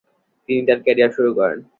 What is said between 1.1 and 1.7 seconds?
শুরু করেন।